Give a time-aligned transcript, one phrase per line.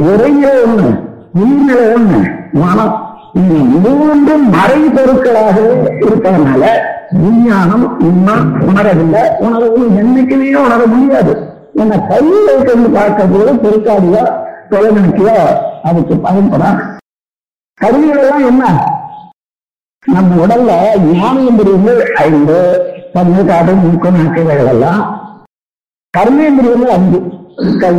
[0.00, 0.86] இறைய ஒண்ணு
[1.32, 2.18] நீங்கள ஒண்ணு.
[2.52, 2.94] மனம்.
[3.34, 3.54] இந்த
[3.84, 6.64] மூன்றும் மறை பொருட்களாகவே இருப்பதனால
[7.10, 9.22] விஞ்ஞானம் இன்னும் உணரவில்லை.
[9.38, 11.32] உணரவும் என்னைக்குமே உணர முடியாது.
[11.74, 14.22] என்ன கையில் இருக்கிறது பார்க்க போது பெருக்காடியோ
[14.70, 15.36] தொலைநோக்கியோ
[15.82, 16.78] அதுக்கு பயன்படும்.
[17.74, 18.64] கருவிகள் எல்லாம் என்ன?
[20.06, 20.72] நம்ம உடல்ல
[21.12, 22.58] ஞானேந்திரியங்கள் ஐந்து
[23.14, 25.02] கண்ணு காடு மூக்கு நாக்கு எல்லாம்
[26.18, 27.18] கர்மேந்திரியங்கள் அஞ்சு
[27.78, 27.94] கை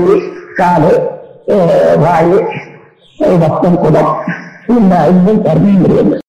[0.56, 1.17] காடு
[1.48, 1.98] அஹ்,
[3.42, 4.12] ரத்தம் குடம்
[4.74, 6.24] இந்த ஐந்தும் கர்மேந்திரியங்கள்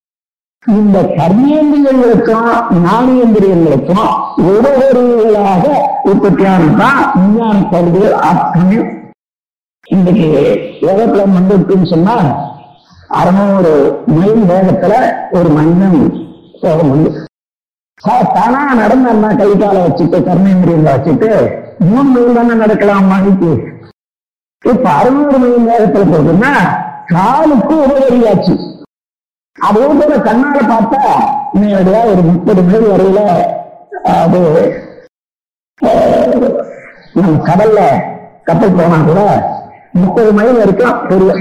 [0.67, 2.47] இந்த கர்மேந்திரியங்களுக்கும்
[2.83, 4.05] ஞானேந்திரியங்களுக்கும்
[4.47, 5.65] ஒருவர்களாக
[6.05, 8.91] உற்பத்தியானதான் விஞ்ஞான கருவிகள் அத்தனையும்
[9.87, 10.29] இன்னைக்கு
[10.83, 12.17] உலகத்துல வந்துருக்குன்னு சொன்னா
[13.11, 13.73] அறுநூறு
[14.15, 14.95] மைல் வேகத்துல
[15.33, 15.99] ஒரு மனிதன்
[16.63, 17.25] போக முடியும்
[18.35, 21.31] தானா நடந்தா கை காலை வச்சுட்டு கர்மேந்திரியங்களை வச்சுட்டு
[21.85, 23.51] மூணு மைல் தானே நடக்கலாம் மணிக்கு
[24.65, 26.53] இப்ப அறுநூறு மணி நேரத்துல போகுதுன்னா
[27.09, 28.55] காலுக்கு உபகரியாச்சு
[29.59, 31.03] அதே போல கண்ணால பார்த்தா
[31.55, 33.21] நேரடியா ஒரு முப்பது மைல் வரையில
[34.17, 34.41] அது
[37.17, 37.81] நம்ம கடல்ல
[38.45, 39.21] கப்பல் போனா கூட
[39.95, 41.41] முப்பது மைல் வரைக்கும் தெரியும்.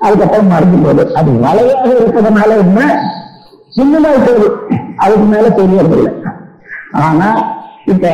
[0.00, 1.02] அதுக்கப்புறம் மறைஞ்சு போகுது.
[1.16, 2.80] அது வலையாக இருக்கிறதுனால என்ன?
[3.72, 4.48] சின்னதாக போகுது
[4.98, 6.12] அதுக்கு மேல தெரியறது இல்லை
[7.02, 7.28] ஆனா
[7.86, 8.06] இப்ப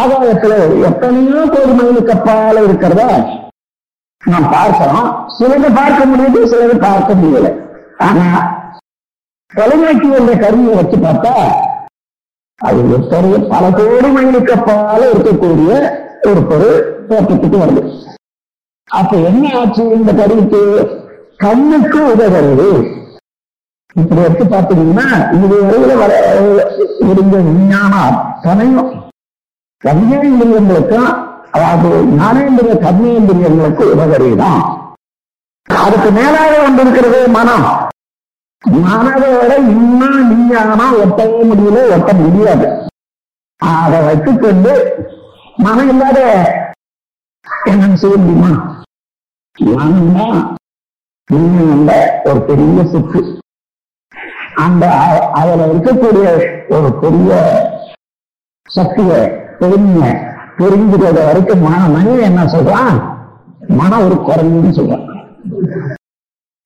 [0.00, 0.54] ஆகாயத்துல
[0.88, 3.02] எத்தனையோ கோடி மைலுக்கு அப்பால இருக்கிறத
[4.22, 5.08] நாம் பார்க்கிறோம்.
[5.36, 7.48] சிலது பார்க்க முடியுது சிலது பார்க்க முடியல.
[8.06, 8.26] ஆனா
[9.52, 11.32] தொலைநோக்கி என்ற கருவியை வச்சு பார்த்தா
[12.60, 15.70] அது எத்தனையோ பல கோடி மைலுக்கு அப்பால இருக்கக்கூடிய
[16.28, 17.82] ஒரு பொருள் தோற்றத்துக்கு வருது.
[18.88, 19.82] அப்ப என்ன ஆச்சு?
[19.98, 20.62] இந்த கருவிக்கு
[21.44, 22.68] கண்ணுக்கு உதவுறது.
[23.96, 26.12] இப்படி எடுத்து பார்த்தீங்கன்னா இது வரையில வர
[27.12, 28.88] இருந்த விஞ்ஞானம் அத்தனையும்
[29.84, 31.08] கர்மேந்திரியங்களுக்கும்
[31.50, 31.88] அதாவது
[32.18, 34.62] ஞானேந்திர கர்மேந்திரியங்களுக்கு உதவுறதுதான்
[35.68, 37.66] அதுக்கு மேலாக வந்திருக்கிறது மனம்.
[38.84, 42.66] மனதோட இன்னும் நீயானா ஒட்டவே முடியல ஒட்ட முடியாது.
[43.60, 44.72] அதை வைத்துக்கொண்டு
[45.56, 46.20] மனம் இல்லாத
[47.70, 48.50] என்னன்னு செய்ய முடியுமா?
[49.58, 50.38] மனம்தான்
[51.30, 51.92] விஞ்ஞானம்ல
[52.24, 53.20] ஒரு பெரிய சுற்று.
[54.54, 54.84] அந்த
[55.38, 56.26] அதுல இருக்கக்கூடிய
[56.68, 57.30] ஒரு பெரிய
[58.68, 59.20] சக்தியை
[59.58, 60.06] பெருமைய
[60.58, 62.96] புரிஞ்சுக்கிறத வரைக்கும் மன மனிதன் என்ன சொல்றான்
[63.76, 65.04] மனம் ஒரு குரங்குன்னு சொல்றான்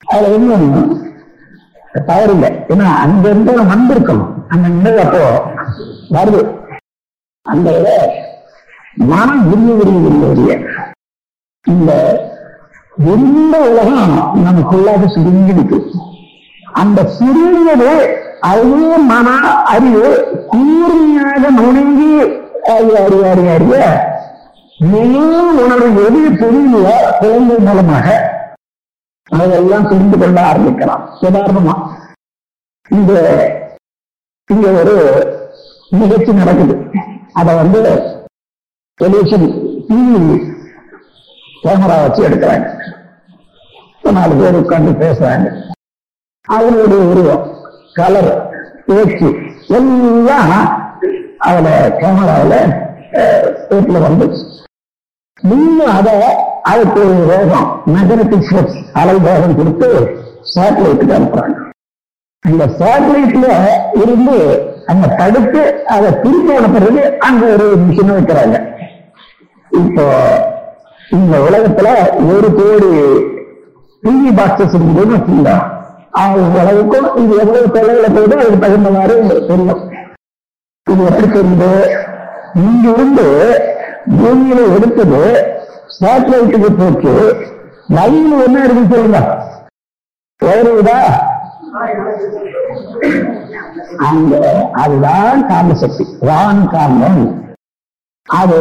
[0.06, 0.69] அதுல இன்னும்
[2.09, 2.34] தவறு
[2.73, 4.31] ஏன்னா அங்க இருந்து வந்திருக்கணும்.
[4.49, 5.23] அந்த நினைவு அப்போ
[6.11, 6.41] வருது.
[7.47, 7.69] அந்த
[9.05, 10.53] மனம் விரிய விரிய விரிய விரிய
[11.67, 11.91] இந்த
[12.97, 14.15] எந்த உலகம்
[14.45, 15.78] நமக்குள்ளாக சுருங்கி இருக்கு
[16.75, 17.91] அந்த சுருங்கியது
[18.43, 19.27] அதுவே மன
[19.65, 20.05] அறிவு
[20.51, 22.11] கூர்மையாக நுணுங்கி
[22.76, 23.76] அறிய அறிய அறிய அறிய
[24.78, 28.08] மேலும் உணர்வு எது தெரியல குழந்தை மூலமாக
[29.31, 31.03] அதெல்லாம் தெரிந்து கொள்ள ஆரம்பிக்கலாம்.
[31.20, 31.75] உதாரணமா
[32.88, 33.12] இந்த
[34.47, 34.94] இங்க ஒரு
[35.91, 36.76] நிகழ்ச்சி நடக்குது.
[37.32, 37.80] அத வந்து
[38.94, 39.47] டெலிவிஷன்
[39.88, 40.38] டிவி
[41.62, 42.69] கேமரா வச்சு எடுக்கிறாங்க.
[44.16, 45.48] நாலு பேர் உட்காந்து பேசுறாங்க.
[46.48, 47.44] அவங்களுடைய உருவம்
[47.92, 48.32] கலர்
[48.86, 49.28] பேச்சு
[49.78, 50.79] எல்லாம்
[51.49, 51.69] அதுல
[52.01, 52.56] கேமராவில்
[53.61, 54.27] ஸ்டேட்ல வந்து
[55.51, 56.15] நீங்க அதை
[56.71, 59.89] அதுக்கு ஒரு வேகம் மேக்னட்டிக் ஃபோர்ஸ் அலை வேகம் கொடுத்து
[60.53, 61.56] சேட்டலைட்டுக்கு அனுப்புறாங்க.
[62.45, 63.47] அந்த சேட்டலைட்ல
[64.03, 64.37] இருந்து
[64.91, 65.62] அங்க தடுத்து
[65.95, 68.57] அதை திருப்பி அனுப்புறது அங்க ஒரு மிஷின் வைக்கிறாங்க.
[69.72, 70.05] இப்போ
[71.19, 71.89] இந்த உலகத்துல
[72.34, 72.91] ஒரு கோடி
[74.03, 75.57] டிவி பாக்ஸஸ் இருந்ததுன்னு வச்சுருந்தா
[76.21, 79.15] அவங்க உலகத்தும் இது எவ்வளவு தொலைவில் போகுது அதுக்கு தகுந்த மாதிரி
[79.51, 79.83] தெரியும்.
[80.93, 81.73] இது எப்படி இங்கிருந்து
[82.55, 83.27] இங்க இருந்து
[84.21, 85.23] பூமியில எடுத்தது
[85.97, 87.15] சேட்டலைட்டுக்கு போச்சு.
[87.97, 89.21] லைன் என்ன இருக்கு சொல்லுங்க?
[90.41, 90.99] வருதா
[94.09, 94.34] அங்க
[94.72, 97.21] அதுதான் காமசக்தி சக்தி வான் காந்தம்.
[98.28, 98.59] அது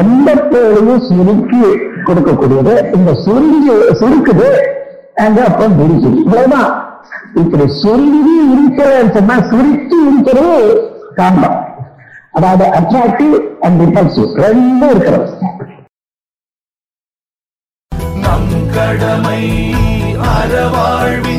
[0.00, 1.62] எந்த பேரையும் சுருக்கி
[2.06, 2.74] கொடுக்கக்கூடியது.
[2.96, 4.48] இந்த சுருங்கி சுருக்குது.
[5.14, 6.18] அங்க அப்புறம் விரிக்குது.
[6.24, 6.70] இவ்வளவுதான்.
[7.34, 10.58] இப்படி சுருங்கி இருக்கிறேன்னு சொன்னா சுருக்கி இருக்கிறது
[11.18, 11.58] காம்பம்
[12.32, 15.26] அதாவது அட்ராக்டிவ் அண்ட் ரிபல்சிவ் ரெண்டும் இருக்கிறது
[18.22, 19.42] நம் கடமை
[20.32, 21.37] அறவாழ்வின்